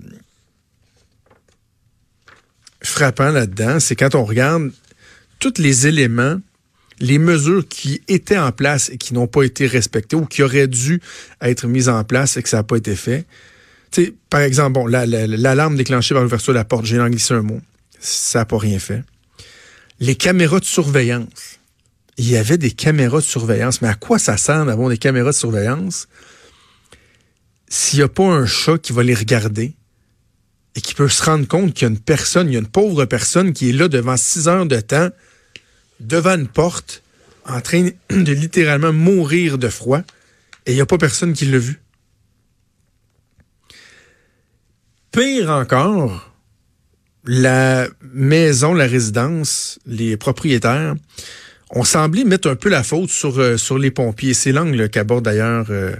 frappant 2.81 3.31
là-dedans, 3.31 3.79
c'est 3.79 3.95
quand 3.95 4.15
on 4.15 4.23
regarde 4.23 4.71
tous 5.39 5.55
les 5.57 5.87
éléments, 5.87 6.39
les 6.99 7.17
mesures 7.17 7.67
qui 7.67 8.01
étaient 8.07 8.37
en 8.37 8.51
place 8.51 8.89
et 8.89 8.97
qui 8.97 9.13
n'ont 9.13 9.27
pas 9.27 9.43
été 9.43 9.67
respectées 9.67 10.15
ou 10.15 10.25
qui 10.25 10.43
auraient 10.43 10.67
dû 10.67 11.01
être 11.41 11.67
mises 11.67 11.89
en 11.89 12.03
place 12.03 12.37
et 12.37 12.43
que 12.43 12.49
ça 12.49 12.57
n'a 12.57 12.63
pas 12.63 12.77
été 12.77 12.95
fait 12.95 13.25
par 14.29 14.41
exemple, 14.41 14.73
bon, 14.73 14.85
l'alarme 14.85 15.75
déclenchée 15.75 16.13
par 16.13 16.23
l'ouverture 16.23 16.53
de 16.53 16.57
la 16.57 16.65
porte, 16.65 16.85
j'ai 16.85 16.97
glissé 16.97 17.33
un 17.33 17.41
mot. 17.41 17.61
Ça 17.99 18.39
n'a 18.39 18.45
pas 18.45 18.57
rien 18.57 18.79
fait. 18.79 19.03
Les 19.99 20.15
caméras 20.15 20.59
de 20.59 20.65
surveillance. 20.65 21.59
Il 22.17 22.29
y 22.29 22.37
avait 22.37 22.57
des 22.57 22.71
caméras 22.71 23.19
de 23.19 23.23
surveillance, 23.23 23.81
mais 23.81 23.87
à 23.87 23.95
quoi 23.95 24.19
ça 24.19 24.37
sert 24.37 24.65
d'avoir 24.65 24.89
des 24.89 24.97
caméras 24.97 25.31
de 25.31 25.35
surveillance 25.35 26.07
s'il 27.69 27.99
n'y 27.99 28.03
a 28.03 28.09
pas 28.09 28.23
un 28.23 28.45
chat 28.45 28.79
qui 28.79 28.93
va 28.93 29.03
les 29.03 29.13
regarder 29.13 29.73
et 30.75 30.81
qui 30.81 30.95
peut 30.95 31.07
se 31.07 31.23
rendre 31.23 31.47
compte 31.47 31.73
qu'il 31.73 31.83
y 31.83 31.85
a 31.85 31.89
une 31.89 31.99
personne, 31.99 32.47
il 32.49 32.53
y 32.53 32.57
a 32.57 32.59
une 32.59 32.67
pauvre 32.67 33.05
personne 33.05 33.53
qui 33.53 33.69
est 33.69 33.73
là 33.73 33.87
devant 33.87 34.17
six 34.17 34.47
heures 34.47 34.65
de 34.65 34.79
temps, 34.79 35.09
devant 35.99 36.35
une 36.35 36.47
porte, 36.47 37.03
en 37.45 37.61
train 37.61 37.89
de 38.09 38.33
littéralement 38.33 38.93
mourir 38.93 39.57
de 39.57 39.69
froid, 39.69 40.01
et 40.65 40.71
il 40.71 40.75
n'y 40.75 40.81
a 40.81 40.85
pas 40.85 40.97
personne 40.97 41.33
qui 41.33 41.45
l'a 41.45 41.57
vu. 41.57 41.79
Pire 45.11 45.49
encore, 45.49 46.31
la 47.25 47.87
maison, 48.13 48.73
la 48.73 48.85
résidence, 48.85 49.79
les 49.85 50.17
propriétaires 50.17 50.95
ont 51.71 51.83
semblé 51.83 52.23
mettre 52.25 52.49
un 52.49 52.55
peu 52.55 52.69
la 52.69 52.83
faute 52.83 53.09
sur, 53.09 53.39
euh, 53.39 53.57
sur 53.57 53.77
les 53.77 53.91
pompiers. 53.91 54.33
C'est 54.33 54.51
l'angle 54.51 54.89
qu'aborde 54.89 55.25
d'ailleurs 55.25 55.67
euh, 55.69 55.95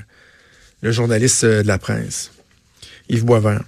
le 0.82 0.92
journaliste 0.92 1.44
euh, 1.44 1.64
de 1.64 1.68
la 1.68 1.78
presse, 1.78 2.32
Yves 3.10 3.26
Boisvert. 3.26 3.64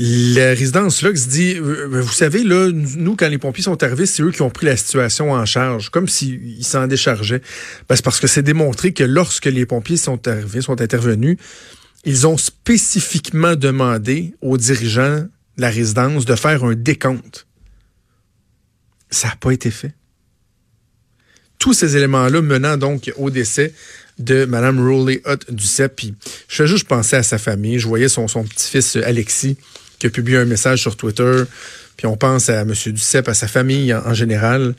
La 0.00 0.50
résidence 0.50 1.02
Lux 1.02 1.26
dit, 1.26 1.58
vous 1.58 2.12
savez, 2.12 2.44
là, 2.44 2.70
nous, 2.72 3.16
quand 3.16 3.28
les 3.28 3.38
pompiers 3.38 3.64
sont 3.64 3.82
arrivés, 3.82 4.06
c'est 4.06 4.22
eux 4.22 4.30
qui 4.30 4.42
ont 4.42 4.50
pris 4.50 4.66
la 4.66 4.76
situation 4.76 5.32
en 5.32 5.44
charge, 5.44 5.90
comme 5.90 6.06
s'ils 6.06 6.64
s'en 6.64 6.86
déchargeaient. 6.86 7.42
Ben, 7.88 7.96
parce 8.04 8.20
que 8.20 8.28
c'est 8.28 8.44
démontré 8.44 8.92
que 8.92 9.02
lorsque 9.02 9.46
les 9.46 9.66
pompiers 9.66 9.96
sont 9.96 10.28
arrivés, 10.28 10.60
sont 10.60 10.80
intervenus, 10.80 11.36
ils 12.04 12.26
ont 12.26 12.36
spécifiquement 12.36 13.56
demandé 13.56 14.34
aux 14.40 14.56
dirigeants 14.56 15.26
de 15.56 15.62
la 15.62 15.70
résidence 15.70 16.24
de 16.24 16.34
faire 16.34 16.64
un 16.64 16.74
décompte. 16.74 17.46
Ça 19.10 19.28
n'a 19.28 19.36
pas 19.36 19.50
été 19.50 19.70
fait. 19.70 19.94
Tous 21.58 21.72
ces 21.72 21.96
éléments-là 21.96 22.40
menant 22.40 22.76
donc 22.76 23.12
au 23.16 23.30
décès 23.30 23.72
de 24.18 24.44
Mme 24.44 24.80
Rowley 24.80 25.22
Hutt 25.26 25.52
du 25.52 25.64
CEP. 25.64 26.00
je 26.48 26.54
fais 26.54 26.66
juste 26.66 26.86
penser 26.86 27.16
à 27.16 27.22
sa 27.22 27.38
famille. 27.38 27.78
Je 27.78 27.88
voyais 27.88 28.08
son, 28.08 28.26
petit-fils 28.26 28.96
Alexis 28.96 29.56
qui 29.98 30.06
a 30.06 30.10
publié 30.10 30.38
un 30.38 30.44
message 30.44 30.80
sur 30.80 30.96
Twitter. 30.96 31.44
Puis 31.96 32.06
on 32.06 32.16
pense 32.16 32.48
à 32.48 32.60
M. 32.60 32.72
Duceppe, 32.86 33.28
à 33.28 33.34
sa 33.34 33.48
famille 33.48 33.92
en, 33.92 34.14
général. 34.14 34.74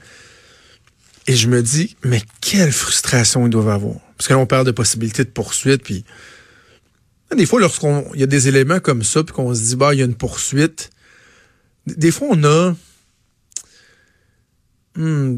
Et 1.27 1.35
je 1.35 1.47
me 1.47 1.61
dis, 1.61 1.97
mais 2.03 2.21
quelle 2.39 2.71
frustration 2.71 3.45
ils 3.45 3.49
doivent 3.49 3.69
avoir. 3.69 3.95
Parce 4.17 4.27
que 4.27 4.33
là, 4.33 4.45
parle 4.45 4.65
de 4.65 4.71
possibilités 4.71 5.25
de 5.25 5.29
poursuite, 5.29 5.83
puis 5.83 6.05
des 7.35 7.45
fois, 7.45 7.59
lorsqu'on 7.59 8.05
il 8.13 8.19
y 8.19 8.23
a 8.23 8.27
des 8.27 8.47
éléments 8.47 8.79
comme 8.79 9.03
ça, 9.03 9.23
puis 9.23 9.33
qu'on 9.33 9.53
se 9.53 9.61
dit, 9.61 9.75
bah, 9.75 9.93
il 9.93 9.99
y 9.99 10.01
a 10.01 10.05
une 10.05 10.15
poursuite, 10.15 10.89
des 11.85 12.11
fois, 12.11 12.29
on 12.31 12.43
a. 12.43 12.75
Hmm, 14.95 15.37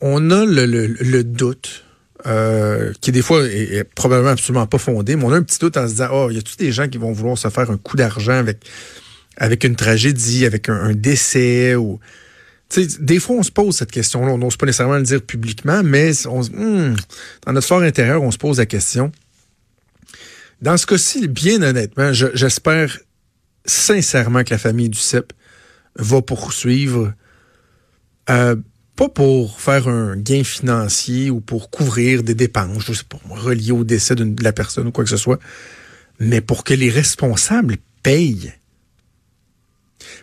on 0.00 0.30
a 0.30 0.44
le, 0.44 0.66
le, 0.66 1.24
doute. 1.24 1.84
Euh, 2.26 2.92
qui 3.00 3.10
des 3.10 3.22
fois 3.22 3.44
est, 3.44 3.82
probablement 3.82 4.30
absolument 4.30 4.66
pas 4.66 4.78
fondé, 4.78 5.16
mais 5.16 5.24
on 5.24 5.32
a 5.32 5.36
un 5.36 5.42
petit 5.42 5.58
doute 5.58 5.76
en 5.76 5.86
se 5.86 5.92
disant, 5.92 6.08
oh, 6.12 6.28
il 6.30 6.36
y 6.36 6.38
a 6.38 6.42
tous 6.42 6.56
des 6.56 6.70
gens 6.70 6.88
qui 6.88 6.98
vont 6.98 7.12
vouloir 7.12 7.36
se 7.36 7.48
faire 7.48 7.68
un 7.70 7.76
coup 7.76 7.96
d'argent 7.96 8.34
avec, 8.34 8.64
avec 9.36 9.64
une 9.64 9.74
tragédie, 9.74 10.46
avec 10.46 10.68
un, 10.68 10.92
décès 10.92 11.74
ou. 11.74 11.98
des 13.00 13.18
fois, 13.18 13.36
on 13.36 13.42
se 13.42 13.50
pose 13.50 13.76
cette 13.76 13.90
question-là. 13.90 14.32
On 14.32 14.38
n'ose 14.38 14.56
pas 14.56 14.66
nécessairement 14.66 14.96
le 14.96 15.02
dire 15.02 15.22
publiquement, 15.22 15.82
mais 15.82 16.12
on, 16.26 16.42
hmm, 16.42 16.96
dans 17.46 17.52
notre 17.52 17.66
fort 17.66 17.82
intérieur, 17.82 18.22
on 18.22 18.30
se 18.30 18.38
pose 18.38 18.58
la 18.58 18.66
question. 18.66 19.10
Dans 20.62 20.76
ce 20.76 20.86
cas-ci, 20.86 21.26
bien 21.26 21.60
honnêtement, 21.60 22.12
j'espère 22.12 22.96
sincèrement 23.64 24.44
que 24.44 24.50
la 24.50 24.58
famille 24.58 24.88
du 24.88 24.98
CEP 24.98 25.32
va 25.96 26.22
poursuivre, 26.22 27.12
euh, 28.30 28.54
pas 28.94 29.08
pour 29.08 29.60
faire 29.60 29.88
un 29.88 30.16
gain 30.16 30.44
financier 30.44 31.30
ou 31.30 31.40
pour 31.40 31.68
couvrir 31.68 32.22
des 32.22 32.36
dépenses, 32.36 32.84
je 32.86 32.92
sais 32.92 33.04
pas, 33.04 33.18
reliées 33.28 33.72
au 33.72 33.82
décès 33.82 34.14
de 34.14 34.42
la 34.42 34.52
personne 34.52 34.86
ou 34.86 34.92
quoi 34.92 35.02
que 35.02 35.10
ce 35.10 35.16
soit, 35.16 35.40
mais 36.20 36.40
pour 36.40 36.62
que 36.62 36.74
les 36.74 36.90
responsables 36.90 37.76
payent. 38.02 38.52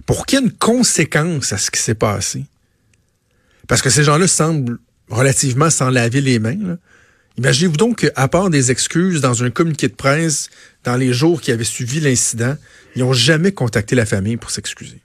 pour 0.05 0.25
qu'il 0.25 0.39
y 0.39 0.41
ait 0.41 0.45
une 0.45 0.51
conséquence 0.51 1.51
à 1.51 1.57
ce 1.57 1.71
qui 1.71 1.81
s'est 1.81 1.95
passé. 1.95 2.45
Parce 3.67 3.81
que 3.81 3.89
ces 3.89 4.03
gens-là 4.03 4.27
semblent 4.27 4.79
relativement 5.09 5.69
sans 5.69 5.89
laver 5.89 6.21
les 6.21 6.39
mains. 6.39 6.57
Là. 6.57 6.77
Imaginez-vous 7.39 7.77
donc 7.77 7.99
qu'à 7.99 8.27
part 8.27 8.49
des 8.49 8.69
excuses 8.69 9.21
dans 9.21 9.45
un 9.45 9.49
communiqué 9.49 9.87
de 9.87 9.93
presse 9.93 10.49
dans 10.83 10.97
les 10.97 11.13
jours 11.13 11.39
qui 11.39 11.53
avaient 11.53 11.63
suivi 11.63 12.01
l'incident, 12.01 12.57
ils 12.97 12.99
n'ont 12.99 13.13
jamais 13.13 13.53
contacté 13.53 13.95
la 13.95 14.05
famille 14.05 14.35
pour 14.35 14.51
s'excuser. 14.51 15.01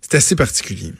C'est 0.00 0.16
assez 0.16 0.34
particulier. 0.34 0.92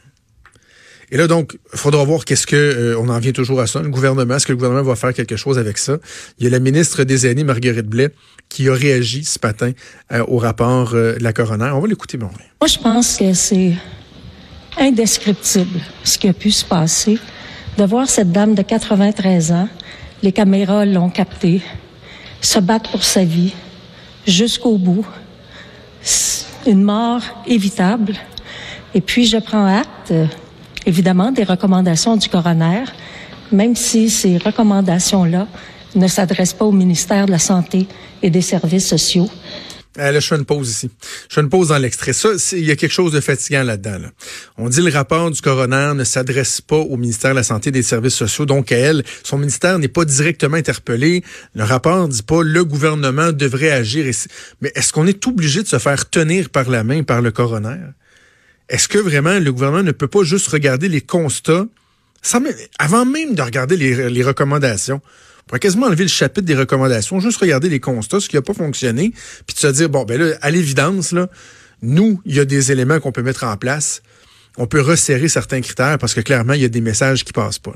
Et 1.11 1.17
là, 1.17 1.27
donc, 1.27 1.59
il 1.73 1.79
faudra 1.79 2.05
voir 2.05 2.25
qu'est-ce 2.25 2.47
que, 2.47 2.55
euh, 2.55 2.97
on 2.97 3.09
en 3.09 3.19
vient 3.19 3.33
toujours 3.33 3.61
à 3.61 3.67
ça, 3.67 3.83
le 3.83 3.89
gouvernement, 3.89 4.37
est-ce 4.37 4.47
que 4.47 4.53
le 4.53 4.57
gouvernement 4.57 4.85
va 4.85 4.95
faire 4.95 5.13
quelque 5.13 5.37
chose 5.37 5.59
avec 5.59 5.79
ça? 5.79 5.99
Il 6.39 6.45
y 6.45 6.47
a 6.47 6.51
la 6.51 6.61
ministre 6.61 7.03
des 7.03 7.27
Aînés, 7.27 7.43
Marguerite 7.43 7.87
Blais, 7.87 8.11
qui 8.49 8.69
a 8.69 8.73
réagi 8.73 9.25
ce 9.25 9.39
matin 9.43 9.73
euh, 10.13 10.25
au 10.29 10.39
rapport 10.39 10.95
euh, 10.95 11.17
de 11.17 11.25
la 11.25 11.33
coroner. 11.33 11.71
On 11.75 11.81
va 11.81 11.89
l'écouter, 11.89 12.19
bon. 12.19 12.31
Moi, 12.61 12.69
je 12.69 12.79
pense 12.79 13.17
que 13.17 13.35
c'est 13.35 13.73
indescriptible 14.79 15.81
ce 16.05 16.19
qui 16.19 16.29
a 16.29 16.33
pu 16.33 16.53
se 16.53 16.65
passer. 16.65 17.19
De 17.77 17.83
voir 17.85 18.09
cette 18.09 18.31
dame 18.31 18.55
de 18.55 18.63
93 18.63 19.51
ans, 19.51 19.69
les 20.23 20.31
caméras 20.31 20.87
l'ont 20.87 21.11
capté, 21.11 21.61
se 22.41 22.61
battre 22.61 22.91
pour 22.91 23.03
sa 23.03 23.25
vie 23.25 23.53
jusqu'au 24.29 24.79
bout. 24.79 25.05
Une 26.67 26.83
mort 26.83 27.23
évitable. 27.49 28.15
Et 28.95 29.01
puis, 29.01 29.27
je 29.27 29.39
prends 29.39 29.67
acte 29.67 30.15
évidemment 30.87 31.33
des 31.33 31.43
recommandations 31.43 32.17
du 32.17 32.29
coroner, 32.29 32.85
même 33.51 33.75
si 33.75 34.09
ces 34.09 34.39
recommandations-là 34.39 35.49
ne 35.97 36.07
s'adressent 36.07 36.55
pas 36.55 36.65
au 36.65 36.73
ministère 36.73 37.27
de 37.27 37.33
la 37.33 37.41
Santé 37.41 37.89
et 38.23 38.31
des 38.31 38.41
Services 38.41 38.89
sociaux. 38.89 39.29
Euh, 39.99 40.11
là, 40.11 40.21
je 40.21 40.27
fais 40.27 40.37
une 40.37 40.45
pause 40.45 40.71
ici. 40.71 40.91
Je 41.29 41.35
fais 41.35 41.41
une 41.41 41.49
pause 41.49 41.69
dans 41.69 41.79
l'extrait. 41.79 42.13
Ça, 42.13 42.31
il 42.53 42.65
y 42.65 42.71
a 42.71 42.77
quelque 42.77 42.93
chose 42.93 43.13
de 43.13 43.21
fatigant 43.21 43.63
là-dedans. 43.63 43.99
Là. 43.99 44.11
On 44.59 44.69
dit 44.69 44.83
le 44.83 44.91
rapport 44.91 45.31
du 45.31 45.41
coroner 45.41 45.93
ne 45.95 46.05
s'adresse 46.05 46.61
pas 46.61 46.77
au 46.77 46.97
ministère 46.97 47.31
de 47.31 47.37
la 47.37 47.43
Santé 47.43 47.69
et 47.69 47.73
des 47.73 47.83
Services 47.83 48.15
sociaux, 48.15 48.45
donc 48.45 48.73
à 48.73 48.77
elle, 48.77 49.05
son 49.23 49.39
ministère 49.39 49.79
n'est 49.79 49.89
pas 49.89 50.05
directement 50.05 50.57
interpellé. 50.57 51.23
Le 51.55 51.65
rapport 51.65 52.09
dit 52.09 52.23
pas 52.23 52.43
le 52.43 52.65
gouvernement 52.65 53.33
devrait 53.33 53.71
agir. 53.71 54.05
Mais 54.61 54.73
est-ce 54.75 54.93
qu'on 54.93 55.07
est 55.07 55.27
obligé 55.27 55.63
de 55.63 55.69
se 55.69 55.79
faire 55.79 56.11
tenir 56.11 56.51
par 56.51 56.69
la 56.69 56.83
main 56.83 57.03
par 57.03 57.23
le 57.23 57.31
coroner? 57.31 57.79
est-ce 58.69 58.89
que 58.89 58.99
vraiment 58.99 59.39
le 59.39 59.53
gouvernement 59.53 59.83
ne 59.83 59.93
peut 59.93 60.09
pas 60.09 60.23
juste 60.23 60.49
regarder 60.49 60.89
les 60.89 61.01
constats 61.01 61.67
avant 62.79 63.05
même 63.05 63.35
de 63.35 63.43
regarder 63.43 63.77
les, 63.77 64.23
recommandations? 64.23 65.01
On 65.45 65.49
pourrait 65.49 65.61
quasiment 65.61 65.87
enlever 65.87 66.05
le 66.05 66.09
chapitre 66.09 66.47
des 66.47 66.55
recommandations, 66.55 67.21
juste 67.21 67.39
regarder 67.39 67.69
les 67.69 67.81
constats, 67.81 68.21
ce 68.21 68.29
qui 68.29 68.37
n'a 68.37 68.43
pas 68.43 68.55
fonctionné, 68.55 69.13
puis 69.47 69.57
se 69.57 69.67
dire, 69.67 69.91
bon, 69.91 70.05
ben 70.05 70.19
là, 70.19 70.35
à 70.41 70.51
l'évidence, 70.51 71.13
là, 71.13 71.29
nous, 71.83 72.21
il 72.25 72.35
y 72.35 72.41
a 72.41 72.47
des 72.47 72.73
éléments 72.73 72.99
qu'on 72.99 73.13
peut 73.13 73.23
mettre 73.23 73.45
en 73.45 73.57
place. 73.59 74.03
On 74.57 74.67
peut 74.67 74.81
resserrer 74.81 75.29
certains 75.29 75.61
critères 75.61 75.99
parce 75.99 76.15
que 76.15 76.21
clairement, 76.21 76.55
il 76.55 76.63
y 76.63 76.65
a 76.65 76.69
des 76.69 76.81
messages 76.81 77.25
qui 77.25 77.33
passent 77.33 77.59
pas. 77.59 77.75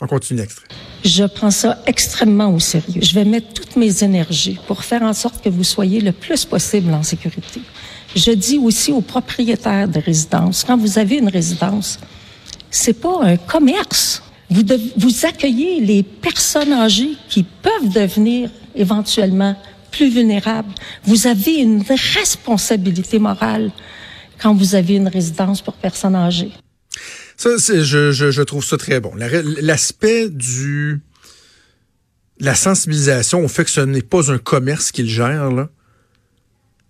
On 0.00 0.06
continue 0.06 0.40
l'extrait. 0.40 0.66
Je 1.04 1.24
prends 1.24 1.50
ça 1.50 1.78
extrêmement 1.86 2.52
au 2.54 2.58
sérieux. 2.58 3.02
Je 3.02 3.14
vais 3.14 3.24
mettre 3.24 3.52
toutes 3.52 3.76
mes 3.76 4.02
énergies 4.02 4.58
pour 4.66 4.82
faire 4.82 5.02
en 5.02 5.12
sorte 5.12 5.44
que 5.44 5.50
vous 5.50 5.62
soyez 5.62 6.00
le 6.00 6.12
plus 6.12 6.44
possible 6.44 6.92
en 6.92 7.02
sécurité. 7.02 7.60
Je 8.16 8.32
dis 8.32 8.58
aussi 8.58 8.92
aux 8.92 9.02
propriétaires 9.02 9.88
de 9.88 10.00
résidences, 10.00 10.64
quand 10.64 10.76
vous 10.76 10.98
avez 10.98 11.18
une 11.18 11.28
résidence, 11.28 12.00
c'est 12.70 12.98
pas 12.98 13.22
un 13.22 13.36
commerce. 13.36 14.22
Vous, 14.50 15.26
accueillez 15.26 15.80
les 15.80 16.02
personnes 16.02 16.72
âgées 16.72 17.12
qui 17.28 17.44
peuvent 17.44 17.92
devenir 17.92 18.50
éventuellement 18.74 19.56
plus 19.92 20.10
vulnérables. 20.10 20.72
Vous 21.04 21.26
avez 21.26 21.54
une 21.54 21.82
responsabilité 21.82 23.18
morale 23.18 23.70
quand 24.40 24.54
vous 24.54 24.74
avez 24.74 24.96
une 24.96 25.08
résidence 25.08 25.62
pour 25.62 25.74
personnes 25.74 26.16
âgées. 26.16 26.52
Ça, 27.36 27.50
je, 27.58 28.42
trouve 28.42 28.64
ça 28.64 28.76
très 28.76 29.00
bon. 29.00 29.12
L'aspect 29.16 30.28
du 30.28 31.00
la 32.40 32.54
sensibilisation 32.54 33.44
au 33.44 33.48
fait 33.48 33.64
que 33.64 33.70
ce 33.70 33.82
n'est 33.82 34.02
pas 34.02 34.32
un 34.32 34.38
commerce 34.38 34.92
qu'il 34.92 35.08
gère, 35.08 35.50
là, 35.50 35.68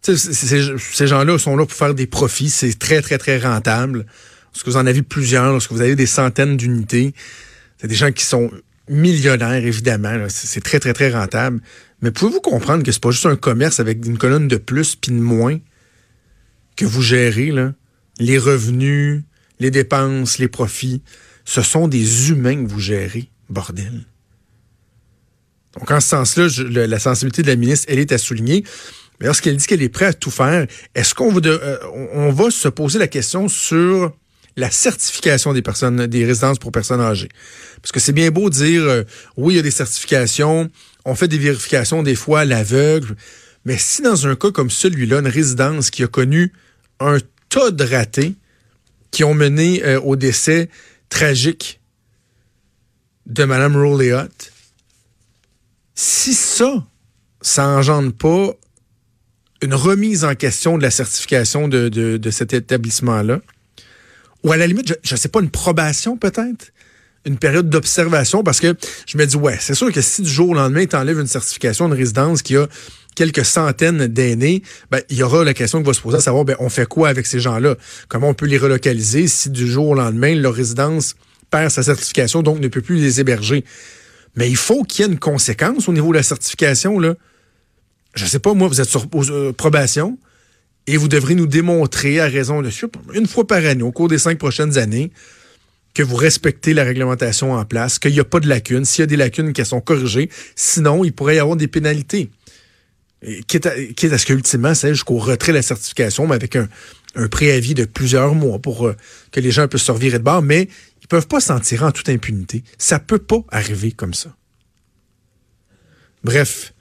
ces 0.02 1.06
gens-là 1.06 1.38
sont 1.38 1.56
là 1.56 1.66
pour 1.66 1.76
faire 1.76 1.94
des 1.94 2.06
profits. 2.06 2.48
C'est 2.48 2.78
très, 2.78 3.02
très, 3.02 3.18
très 3.18 3.38
rentable. 3.38 4.06
Lorsque 4.54 4.66
vous 4.66 4.76
en 4.76 4.86
avez 4.86 5.02
plusieurs, 5.02 5.52
lorsque 5.52 5.72
vous 5.72 5.82
avez 5.82 5.96
des 5.96 6.06
centaines 6.06 6.56
d'unités, 6.56 7.14
c'est 7.80 7.88
des 7.88 7.94
gens 7.94 8.12
qui 8.12 8.24
sont 8.24 8.50
millionnaires, 8.88 9.64
évidemment. 9.64 10.26
C'est 10.28 10.60
très, 10.60 10.80
très, 10.80 10.92
très 10.92 11.10
rentable. 11.10 11.60
Mais 12.02 12.10
pouvez-vous 12.10 12.40
comprendre 12.40 12.82
que 12.82 12.92
c'est 12.92 13.00
pas 13.00 13.10
juste 13.10 13.26
un 13.26 13.36
commerce 13.36 13.80
avec 13.80 14.04
une 14.04 14.18
colonne 14.18 14.48
de 14.48 14.56
plus 14.56 14.96
puis 14.96 15.12
de 15.12 15.18
moins 15.18 15.58
que 16.76 16.84
vous 16.84 17.00
gérez, 17.00 17.52
là? 17.52 17.72
Les 18.18 18.36
revenus, 18.36 19.22
les 19.60 19.70
dépenses, 19.70 20.38
les 20.38 20.48
profits. 20.48 21.02
Ce 21.46 21.62
sont 21.62 21.88
des 21.88 22.30
humains 22.30 22.64
que 22.64 22.68
vous 22.68 22.80
gérez, 22.80 23.30
bordel. 23.48 24.04
Donc, 25.78 25.90
en 25.90 26.00
ce 26.00 26.08
sens-là, 26.08 26.48
la 26.86 26.98
sensibilité 26.98 27.42
de 27.42 27.46
la 27.46 27.56
ministre, 27.56 27.86
elle 27.88 27.98
est 27.98 28.12
à 28.12 28.18
souligner. 28.18 28.64
Mais 29.20 29.26
lorsqu'elle 29.26 29.56
dit 29.56 29.66
qu'elle 29.66 29.82
est 29.82 29.88
prête 29.88 30.08
à 30.08 30.12
tout 30.12 30.30
faire, 30.30 30.66
est-ce 30.94 31.14
qu'on 31.14 31.34
euh, 31.34 32.30
va 32.30 32.50
se 32.50 32.68
poser 32.68 32.98
la 32.98 33.08
question 33.08 33.48
sur 33.48 34.14
la 34.56 34.70
certification 34.70 35.52
des 35.52 35.62
personnes, 35.62 36.06
des 36.06 36.24
résidences 36.24 36.58
pour 36.58 36.72
personnes 36.72 37.00
âgées? 37.00 37.28
Parce 37.82 37.92
que 37.92 38.00
c'est 38.00 38.12
bien 38.12 38.30
beau 38.30 38.50
dire, 38.50 38.82
euh, 38.82 39.02
oui, 39.36 39.54
il 39.54 39.56
y 39.56 39.60
a 39.60 39.62
des 39.62 39.70
certifications, 39.70 40.70
on 41.04 41.14
fait 41.14 41.28
des 41.28 41.38
vérifications 41.38 42.02
des 42.02 42.14
fois 42.14 42.40
à 42.40 42.44
l'aveugle, 42.44 43.16
mais 43.64 43.78
si 43.78 44.02
dans 44.02 44.26
un 44.26 44.36
cas 44.36 44.50
comme 44.50 44.70
celui-là, 44.70 45.18
une 45.18 45.28
résidence 45.28 45.90
qui 45.90 46.02
a 46.02 46.08
connu 46.08 46.52
un 46.98 47.18
tas 47.48 47.70
de 47.70 47.84
ratés 47.84 48.34
qui 49.10 49.24
ont 49.24 49.34
mené 49.34 49.84
euh, 49.84 50.00
au 50.00 50.16
décès 50.16 50.68
tragique 51.08 51.80
de 53.26 53.44
Mme 53.44 53.76
Rowley 53.76 54.12
si 55.94 56.32
ça, 56.32 56.86
ça 57.42 57.68
engendre 57.68 58.12
pas 58.14 58.52
une 59.60 59.74
remise 59.74 60.24
en 60.24 60.34
question 60.34 60.78
de 60.78 60.82
la 60.82 60.90
certification 60.90 61.68
de, 61.68 61.88
de, 61.88 62.30
cet 62.30 62.54
établissement-là. 62.54 63.40
Ou 64.44 64.52
à 64.52 64.56
la 64.56 64.66
limite, 64.66 64.98
je 65.02 65.14
ne 65.14 65.18
sais 65.18 65.28
pas, 65.28 65.40
une 65.40 65.50
probation 65.50 66.16
peut-être? 66.16 66.72
Une 67.26 67.36
période 67.36 67.68
d'observation? 67.68 68.42
Parce 68.42 68.60
que 68.60 68.74
je 69.06 69.18
me 69.18 69.26
dis, 69.26 69.36
ouais, 69.36 69.56
c'est 69.60 69.74
sûr 69.74 69.92
que 69.92 70.00
si 70.00 70.22
du 70.22 70.30
jour 70.30 70.50
au 70.50 70.54
lendemain, 70.54 70.86
tu 70.86 70.96
enlèves 70.96 71.20
une 71.20 71.26
certification 71.26 71.88
de 71.88 71.94
résidence 71.94 72.42
qui 72.42 72.56
a 72.56 72.66
quelques 73.14 73.44
centaines 73.44 74.06
d'aînés, 74.06 74.62
ben, 74.90 75.02
il 75.10 75.16
y 75.16 75.22
aura 75.22 75.44
la 75.44 75.52
question 75.52 75.80
qui 75.80 75.86
va 75.86 75.92
se 75.92 76.00
poser 76.00 76.18
à 76.18 76.20
savoir, 76.20 76.44
ben, 76.44 76.56
on 76.60 76.70
fait 76.70 76.86
quoi 76.86 77.08
avec 77.08 77.26
ces 77.26 77.40
gens-là? 77.40 77.76
Comment 78.08 78.28
on 78.28 78.34
peut 78.34 78.46
les 78.46 78.56
relocaliser 78.56 79.26
si 79.28 79.50
du 79.50 79.66
jour 79.66 79.88
au 79.88 79.94
lendemain, 79.94 80.34
leur 80.34 80.54
résidence 80.54 81.16
perd 81.50 81.70
sa 81.70 81.82
certification, 81.82 82.42
donc 82.42 82.60
ne 82.60 82.68
peut 82.68 82.80
plus 82.80 82.96
les 82.96 83.20
héberger? 83.20 83.64
Mais 84.36 84.48
il 84.48 84.56
faut 84.56 84.84
qu'il 84.84 85.04
y 85.04 85.08
ait 85.08 85.12
une 85.12 85.18
conséquence 85.18 85.88
au 85.88 85.92
niveau 85.92 86.12
de 86.12 86.16
la 86.16 86.22
certification, 86.22 86.98
là 86.98 87.14
je 88.14 88.26
sais 88.26 88.38
pas, 88.38 88.54
moi, 88.54 88.68
vous 88.68 88.80
êtes 88.80 88.88
sur 88.88 89.06
euh, 89.14 89.52
probation 89.52 90.18
et 90.90 90.96
vous 90.96 91.06
devrez 91.06 91.36
nous 91.36 91.46
démontrer 91.46 92.18
à 92.18 92.26
raison 92.26 92.62
de 92.62 92.70
une 93.14 93.28
fois 93.28 93.46
par 93.46 93.64
année, 93.64 93.82
au 93.82 93.92
cours 93.92 94.08
des 94.08 94.18
cinq 94.18 94.38
prochaines 94.38 94.76
années, 94.76 95.12
que 95.94 96.02
vous 96.02 96.16
respectez 96.16 96.74
la 96.74 96.82
réglementation 96.82 97.52
en 97.52 97.64
place, 97.64 98.00
qu'il 98.00 98.12
n'y 98.12 98.18
a 98.18 98.24
pas 98.24 98.40
de 98.40 98.48
lacunes, 98.48 98.84
s'il 98.84 99.02
y 99.02 99.04
a 99.04 99.06
des 99.06 99.16
lacunes 99.16 99.52
qui 99.52 99.64
sont 99.64 99.80
corrigées, 99.80 100.30
sinon 100.56 101.04
il 101.04 101.12
pourrait 101.12 101.36
y 101.36 101.38
avoir 101.38 101.56
des 101.56 101.68
pénalités. 101.68 102.30
Quitte, 103.46 103.66
à, 103.66 104.18
ce 104.18 104.26
qu'ultimement, 104.26 104.74
c'est 104.74 104.88
jusqu'au 104.88 105.18
retrait 105.18 105.52
de 105.52 105.58
la 105.58 105.62
certification, 105.62 106.26
mais 106.26 106.34
avec 106.34 106.56
un, 106.56 106.68
préavis 107.30 107.74
de 107.74 107.84
plusieurs 107.84 108.34
mois 108.34 108.58
pour 108.58 108.88
euh, 108.88 108.96
que 109.30 109.38
les 109.38 109.52
gens 109.52 109.68
puissent 109.68 109.82
se 109.82 109.92
revirer 109.92 110.18
de 110.18 110.24
bord, 110.24 110.42
mais 110.42 110.68
ils 111.02 111.08
peuvent 111.08 111.28
pas 111.28 111.40
s'en 111.40 111.60
tirer 111.60 111.84
en 111.84 111.92
toute 111.92 112.08
impunité. 112.08 112.64
Ça 112.78 112.98
peut 112.98 113.18
pas 113.18 113.44
arriver 113.50 113.92
comme 113.92 114.14
ça. 114.14 114.34
Bref, 116.24 116.72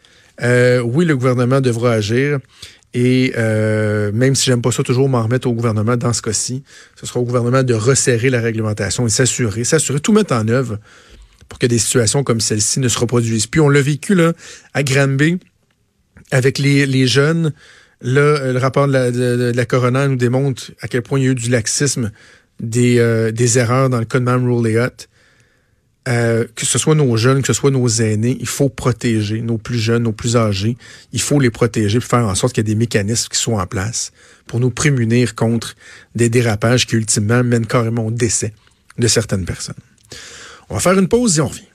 euh, 0.41 0.79
oui, 0.79 1.05
le 1.05 1.15
gouvernement 1.15 1.61
devra 1.61 1.93
agir. 1.93 2.39
Et 2.93 3.33
euh, 3.37 4.11
même 4.11 4.33
si 4.35 4.45
j'aime 4.45 4.61
pas 4.61 4.71
ça 4.71 4.81
toujours 4.81 5.09
m'en 5.09 5.23
remettre 5.23 5.47
au 5.47 5.53
gouvernement 5.53 5.95
dans 5.95 6.13
ce 6.13 6.21
cas-ci, 6.21 6.63
ce 6.95 7.05
sera 7.05 7.19
au 7.19 7.23
gouvernement 7.23 7.63
de 7.63 7.73
resserrer 7.73 8.29
la 8.29 8.41
réglementation 8.41 9.05
et 9.05 9.09
s'assurer, 9.09 9.63
s'assurer, 9.63 9.99
tout 9.99 10.11
mettre 10.11 10.33
en 10.33 10.47
œuvre 10.47 10.79
pour 11.47 11.59
que 11.59 11.67
des 11.67 11.77
situations 11.77 12.23
comme 12.23 12.39
celle-ci 12.39 12.79
ne 12.79 12.87
se 12.87 12.97
reproduisent 12.97 13.47
Puis 13.47 13.59
On 13.59 13.69
l'a 13.69 13.81
vécu 13.81 14.15
là 14.15 14.33
à 14.73 14.83
Granby 14.83 15.39
avec 16.31 16.57
les, 16.57 16.85
les 16.85 17.07
jeunes. 17.07 17.53
Là, 18.01 18.53
le 18.53 18.59
rapport 18.59 18.87
de 18.87 18.93
la, 18.93 19.11
de, 19.11 20.07
nous 20.07 20.15
démontre 20.15 20.71
à 20.81 20.87
quel 20.87 21.01
point 21.01 21.19
il 21.19 21.25
y 21.25 21.27
a 21.27 21.31
eu 21.31 21.35
du 21.35 21.49
laxisme, 21.49 22.11
des, 22.59 22.97
euh, 22.99 23.31
des 23.31 23.59
erreurs 23.59 23.89
dans 23.89 23.99
le 23.99 24.05
code 24.05 24.23
de 24.23 24.31
Mme 24.31 24.47
euh, 26.09 26.45
que 26.55 26.65
ce 26.65 26.79
soit 26.79 26.95
nos 26.95 27.15
jeunes, 27.17 27.41
que 27.41 27.47
ce 27.47 27.53
soit 27.53 27.69
nos 27.69 27.87
aînés, 27.87 28.35
il 28.39 28.47
faut 28.47 28.69
protéger 28.69 29.41
nos 29.41 29.57
plus 29.59 29.77
jeunes, 29.77 30.03
nos 30.03 30.11
plus 30.11 30.35
âgés. 30.35 30.75
Il 31.13 31.21
faut 31.21 31.39
les 31.39 31.51
protéger 31.51 31.99
pour 31.99 32.09
faire 32.09 32.25
en 32.25 32.35
sorte 32.35 32.53
qu'il 32.53 32.67
y 32.67 32.71
ait 32.71 32.73
des 32.73 32.79
mécanismes 32.79 33.29
qui 33.29 33.37
soient 33.37 33.61
en 33.61 33.67
place 33.67 34.11
pour 34.47 34.59
nous 34.59 34.71
prémunir 34.71 35.35
contre 35.35 35.75
des 36.15 36.29
dérapages 36.29 36.87
qui 36.87 36.95
ultimement 36.95 37.43
mènent 37.43 37.67
carrément 37.67 38.07
au 38.07 38.11
décès 38.11 38.53
de 38.97 39.07
certaines 39.07 39.45
personnes. 39.45 39.75
On 40.69 40.73
va 40.73 40.79
faire 40.79 40.97
une 40.97 41.07
pause 41.07 41.37
et 41.37 41.41
on 41.41 41.47
revient. 41.47 41.68